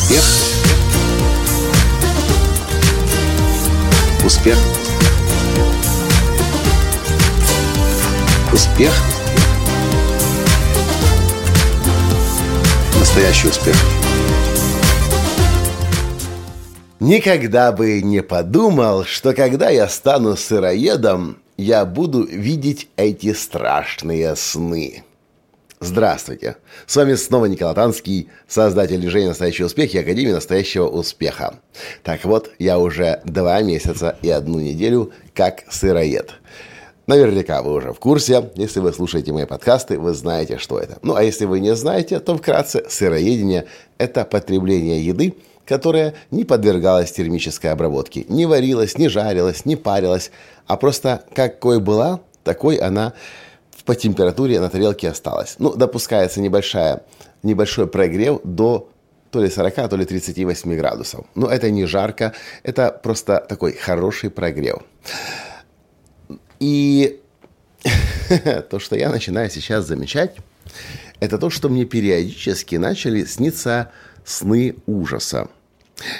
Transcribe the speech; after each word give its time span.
Успех. 0.00 0.24
Успех. 4.24 4.58
Успех. 8.52 8.92
Настоящий 12.98 13.48
успех. 13.48 13.76
Никогда 16.98 17.70
бы 17.72 18.00
не 18.00 18.22
подумал, 18.22 19.04
что 19.04 19.34
когда 19.34 19.68
я 19.68 19.88
стану 19.88 20.36
сыроедом, 20.36 21.38
я 21.56 21.84
буду 21.84 22.24
видеть 22.24 22.88
эти 22.96 23.34
страшные 23.34 24.34
сны. 24.34 25.04
Здравствуйте! 25.82 26.56
С 26.86 26.94
вами 26.94 27.14
снова 27.14 27.46
Николай 27.46 27.74
Танский, 27.74 28.28
создатель 28.46 28.98
движения 28.98 29.28
«Настоящий 29.28 29.64
успех» 29.64 29.94
и 29.94 29.98
Академии 29.98 30.32
«Настоящего 30.32 30.86
успеха». 30.86 31.54
Так 32.02 32.26
вот, 32.26 32.50
я 32.58 32.78
уже 32.78 33.22
два 33.24 33.62
месяца 33.62 34.18
и 34.20 34.28
одну 34.28 34.60
неделю 34.60 35.10
как 35.34 35.62
сыроед. 35.70 36.32
Наверняка 37.06 37.62
вы 37.62 37.72
уже 37.72 37.94
в 37.94 37.98
курсе. 37.98 38.50
Если 38.56 38.80
вы 38.80 38.92
слушаете 38.92 39.32
мои 39.32 39.46
подкасты, 39.46 39.98
вы 39.98 40.12
знаете, 40.12 40.58
что 40.58 40.78
это. 40.78 40.98
Ну, 41.00 41.14
а 41.14 41.22
если 41.22 41.46
вы 41.46 41.60
не 41.60 41.74
знаете, 41.74 42.20
то 42.20 42.36
вкратце 42.36 42.84
сыроедение– 42.90 43.64
это 43.96 44.26
потребление 44.26 45.02
еды, 45.02 45.34
которая 45.64 46.12
не 46.30 46.44
подвергалась 46.44 47.10
термической 47.10 47.70
обработке. 47.70 48.26
Не 48.28 48.44
варилась, 48.44 48.98
не 48.98 49.08
жарилась, 49.08 49.64
не 49.64 49.76
парилась, 49.76 50.30
а 50.66 50.76
просто 50.76 51.24
какой 51.34 51.80
была, 51.80 52.20
такой 52.44 52.76
она 52.76 53.14
по 53.90 53.96
температуре 53.96 54.60
на 54.60 54.68
тарелке 54.68 55.08
осталась. 55.08 55.56
Ну, 55.58 55.74
допускается 55.74 56.40
небольшая, 56.40 57.02
небольшой 57.42 57.88
прогрев 57.88 58.40
до 58.44 58.88
то 59.32 59.42
ли 59.42 59.50
40, 59.50 59.88
то 59.88 59.96
ли 59.96 60.04
38 60.04 60.76
градусов. 60.76 61.26
Но 61.34 61.48
это 61.48 61.72
не 61.72 61.86
жарко, 61.86 62.32
это 62.62 62.92
просто 63.02 63.44
такой 63.48 63.72
хороший 63.72 64.30
прогрев. 64.30 64.82
И 66.60 67.20
то, 68.70 68.78
что 68.78 68.94
я 68.94 69.10
начинаю 69.10 69.50
сейчас 69.50 69.86
замечать, 69.86 70.36
это 71.18 71.36
то, 71.36 71.50
что 71.50 71.68
мне 71.68 71.84
периодически 71.84 72.76
начали 72.76 73.24
сниться 73.24 73.90
сны 74.24 74.76
ужаса. 74.86 75.48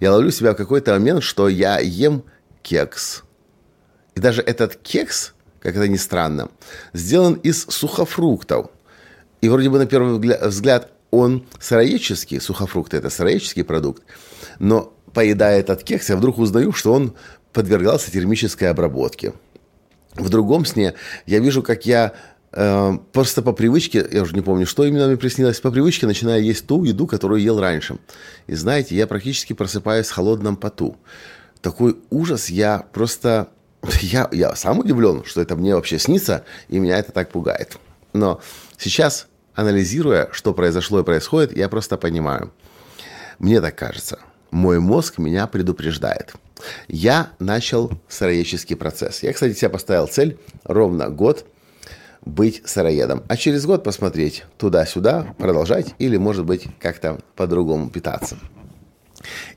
Я 0.00 0.12
ловлю 0.12 0.30
себя 0.30 0.52
в 0.52 0.56
какой-то 0.56 0.92
момент, 0.92 1.22
что 1.22 1.48
я 1.48 1.78
ем 1.78 2.24
кекс. 2.62 3.22
И 4.14 4.20
даже 4.20 4.42
этот 4.42 4.76
кекс 4.76 5.33
как 5.64 5.76
это 5.76 5.88
ни 5.88 5.96
странно, 5.96 6.50
сделан 6.92 7.34
из 7.34 7.64
сухофруктов. 7.64 8.66
И 9.40 9.48
вроде 9.48 9.70
бы 9.70 9.78
на 9.78 9.86
первый 9.86 10.18
взгляд 10.46 10.92
он 11.10 11.46
сыроедческий, 11.58 12.38
сухофрукты– 12.38 12.96
это 12.98 13.08
сыроедческий 13.08 13.64
продукт, 13.64 14.02
но 14.58 14.92
поедая 15.14 15.60
этот 15.60 15.82
кекс, 15.82 16.10
я 16.10 16.16
вдруг 16.16 16.38
узнаю, 16.38 16.72
что 16.72 16.92
он 16.92 17.14
подвергался 17.54 18.10
термической 18.10 18.68
обработке. 18.68 19.32
В 20.16 20.28
другом 20.28 20.66
сне 20.66 20.94
я 21.24 21.38
вижу, 21.38 21.62
как 21.62 21.86
я 21.86 22.12
э, 22.52 22.98
просто 23.12 23.40
по 23.40 23.52
привычке, 23.52 24.06
я 24.12 24.22
уже 24.22 24.34
не 24.34 24.42
помню, 24.42 24.66
что 24.66 24.84
именно 24.84 25.06
мне 25.06 25.16
приснилось, 25.16 25.60
по 25.60 25.70
привычке 25.70 26.06
начинаю 26.06 26.44
есть 26.44 26.66
ту 26.66 26.84
еду, 26.84 27.06
которую 27.06 27.40
ел 27.40 27.58
раньше. 27.58 27.96
И 28.48 28.54
знаете, 28.54 28.96
я 28.96 29.06
практически 29.06 29.54
просыпаюсь 29.54 30.08
в 30.08 30.12
холодном 30.12 30.56
поту. 30.56 30.98
Такой 31.62 31.96
ужас, 32.10 32.50
я 32.50 32.84
просто 32.92 33.48
я, 34.00 34.28
я 34.32 34.54
сам 34.54 34.80
удивлен, 34.80 35.24
что 35.24 35.40
это 35.40 35.56
мне 35.56 35.74
вообще 35.74 35.98
снится, 35.98 36.44
и 36.68 36.78
меня 36.78 36.98
это 36.98 37.12
так 37.12 37.30
пугает. 37.30 37.76
Но 38.12 38.40
сейчас, 38.78 39.26
анализируя, 39.54 40.28
что 40.32 40.54
произошло 40.54 41.00
и 41.00 41.04
происходит, 41.04 41.56
я 41.56 41.68
просто 41.68 41.96
понимаю. 41.96 42.52
Мне 43.38 43.60
так 43.60 43.76
кажется. 43.76 44.18
Мой 44.50 44.78
мозг 44.78 45.18
меня 45.18 45.46
предупреждает. 45.46 46.34
Я 46.86 47.30
начал 47.40 47.90
сыроедческий 48.08 48.76
процесс. 48.76 49.22
Я, 49.22 49.32
кстати, 49.32 49.54
себе 49.54 49.68
поставил 49.68 50.06
цель 50.06 50.38
ровно 50.64 51.10
год 51.10 51.44
быть 52.24 52.62
сыроедом. 52.64 53.22
А 53.28 53.36
через 53.36 53.66
год 53.66 53.84
посмотреть 53.84 54.44
туда-сюда, 54.56 55.34
продолжать 55.38 55.94
или, 55.98 56.16
может 56.16 56.44
быть, 56.44 56.66
как-то 56.80 57.18
по-другому 57.36 57.90
питаться. 57.90 58.38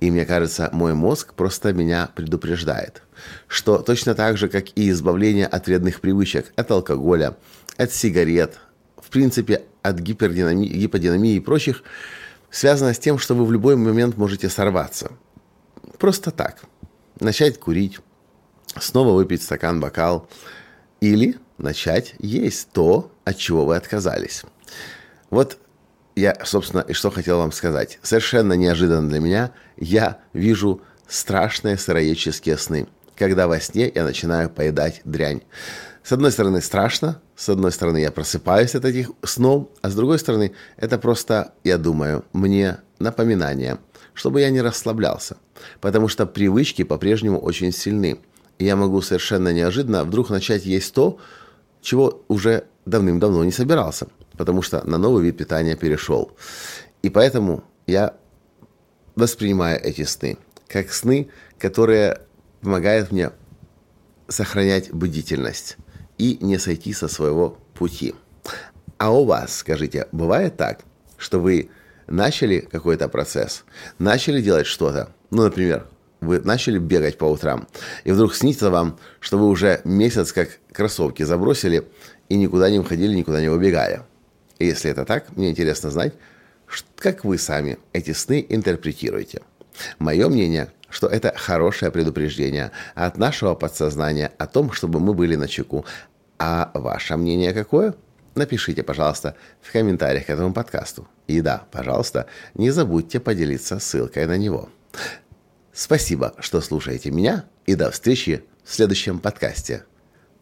И 0.00 0.10
мне 0.10 0.24
кажется, 0.24 0.70
мой 0.72 0.94
мозг 0.94 1.34
просто 1.34 1.72
меня 1.72 2.10
предупреждает, 2.14 3.02
что 3.46 3.78
точно 3.78 4.14
так 4.14 4.36
же, 4.36 4.48
как 4.48 4.66
и 4.76 4.90
избавление 4.90 5.46
от 5.46 5.66
вредных 5.66 6.00
привычек, 6.00 6.52
от 6.56 6.70
алкоголя, 6.70 7.36
от 7.76 7.92
сигарет, 7.92 8.58
в 8.96 9.10
принципе, 9.10 9.62
от 9.82 9.98
гипердинамии, 9.98 10.68
гиподинамии 10.68 11.34
и 11.34 11.40
прочих, 11.40 11.82
связано 12.50 12.94
с 12.94 12.98
тем, 12.98 13.18
что 13.18 13.34
вы 13.34 13.44
в 13.44 13.52
любой 13.52 13.76
момент 13.76 14.16
можете 14.16 14.48
сорваться. 14.48 15.12
Просто 15.98 16.30
так. 16.30 16.62
Начать 17.20 17.58
курить, 17.58 17.98
снова 18.78 19.14
выпить 19.14 19.42
стакан-бокал 19.42 20.28
или 21.00 21.36
начать 21.58 22.14
есть 22.18 22.70
то, 22.72 23.12
от 23.24 23.36
чего 23.36 23.66
вы 23.66 23.76
отказались. 23.76 24.44
Вот 25.28 25.58
я, 26.20 26.36
собственно, 26.44 26.82
и 26.82 26.92
что 26.92 27.10
хотел 27.10 27.38
вам 27.38 27.50
сказать. 27.50 27.98
Совершенно 28.02 28.52
неожиданно 28.52 29.08
для 29.08 29.20
меня 29.20 29.52
я 29.76 30.18
вижу 30.32 30.82
страшные 31.08 31.78
сыроедческие 31.78 32.58
сны, 32.58 32.86
когда 33.16 33.48
во 33.48 33.58
сне 33.58 33.90
я 33.92 34.04
начинаю 34.04 34.50
поедать 34.50 35.00
дрянь. 35.04 35.42
С 36.02 36.12
одной 36.12 36.30
стороны 36.30 36.60
страшно, 36.60 37.20
с 37.36 37.48
одной 37.48 37.72
стороны 37.72 37.98
я 37.98 38.10
просыпаюсь 38.10 38.74
от 38.74 38.84
этих 38.84 39.10
снов, 39.22 39.68
а 39.82 39.90
с 39.90 39.94
другой 39.94 40.18
стороны 40.18 40.52
это 40.76 40.98
просто, 40.98 41.52
я 41.64 41.78
думаю, 41.78 42.24
мне 42.32 42.78
напоминание, 42.98 43.78
чтобы 44.14 44.40
я 44.40 44.50
не 44.50 44.60
расслаблялся, 44.60 45.36
потому 45.80 46.08
что 46.08 46.26
привычки 46.26 46.84
по-прежнему 46.84 47.38
очень 47.38 47.72
сильны. 47.72 48.20
И 48.58 48.66
я 48.66 48.76
могу 48.76 49.00
совершенно 49.00 49.52
неожиданно 49.52 50.04
вдруг 50.04 50.28
начать 50.28 50.66
есть 50.66 50.92
то, 50.94 51.18
чего 51.80 52.22
уже 52.28 52.64
давным-давно 52.84 53.42
не 53.42 53.52
собирался– 53.52 54.06
потому 54.40 54.62
что 54.62 54.82
на 54.88 54.96
новый 54.96 55.22
вид 55.22 55.36
питания 55.36 55.76
перешел. 55.76 56.32
И 57.02 57.10
поэтому 57.10 57.62
я 57.86 58.14
воспринимаю 59.14 59.78
эти 59.84 60.04
сны 60.04 60.38
как 60.66 60.94
сны, 60.94 61.28
которые 61.58 62.22
помогают 62.62 63.12
мне 63.12 63.32
сохранять 64.28 64.94
бдительность 64.94 65.76
и 66.16 66.38
не 66.40 66.56
сойти 66.56 66.94
со 66.94 67.06
своего 67.06 67.58
пути. 67.74 68.14
А 68.96 69.12
у 69.12 69.26
вас, 69.26 69.58
скажите, 69.58 70.06
бывает 70.10 70.56
так, 70.56 70.80
что 71.18 71.38
вы 71.38 71.68
начали 72.06 72.60
какой-то 72.60 73.10
процесс, 73.10 73.64
начали 73.98 74.40
делать 74.40 74.66
что-то, 74.66 75.10
ну, 75.30 75.42
например, 75.42 75.86
вы 76.22 76.40
начали 76.40 76.78
бегать 76.78 77.18
по 77.18 77.26
утрам, 77.26 77.68
и 78.04 78.12
вдруг 78.12 78.34
снится 78.34 78.70
вам, 78.70 78.98
что 79.20 79.36
вы 79.36 79.48
уже 79.48 79.82
месяц 79.84 80.32
как 80.32 80.48
кроссовки 80.72 81.24
забросили 81.24 81.86
и 82.30 82.36
никуда 82.36 82.70
не 82.70 82.78
выходили, 82.78 83.14
никуда 83.14 83.42
не 83.42 83.50
выбегали. 83.50 84.00
И 84.60 84.66
если 84.66 84.90
это 84.90 85.04
так, 85.04 85.36
мне 85.36 85.50
интересно 85.50 85.90
знать, 85.90 86.12
как 86.96 87.24
вы 87.24 87.38
сами 87.38 87.78
эти 87.92 88.12
сны 88.12 88.46
интерпретируете. 88.48 89.40
Мое 89.98 90.28
мнение, 90.28 90.70
что 90.90 91.06
это 91.08 91.32
хорошее 91.34 91.90
предупреждение 91.90 92.70
от 92.94 93.16
нашего 93.16 93.54
подсознания 93.54 94.30
о 94.38 94.46
том, 94.46 94.70
чтобы 94.70 95.00
мы 95.00 95.14
были 95.14 95.34
на 95.34 95.48
чеку. 95.48 95.86
А 96.38 96.70
ваше 96.74 97.16
мнение 97.16 97.54
какое? 97.54 97.94
Напишите, 98.34 98.82
пожалуйста, 98.82 99.34
в 99.62 99.72
комментариях 99.72 100.26
к 100.26 100.30
этому 100.30 100.52
подкасту. 100.52 101.08
И 101.26 101.40
да, 101.40 101.64
пожалуйста, 101.72 102.26
не 102.54 102.70
забудьте 102.70 103.18
поделиться 103.18 103.78
ссылкой 103.78 104.26
на 104.26 104.36
него. 104.36 104.68
Спасибо, 105.72 106.34
что 106.38 106.60
слушаете 106.60 107.10
меня, 107.10 107.46
и 107.64 107.74
до 107.74 107.90
встречи 107.90 108.44
в 108.64 108.74
следующем 108.74 109.20
подкасте. 109.20 109.84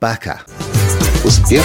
Пока! 0.00 0.42
Успех! 1.24 1.64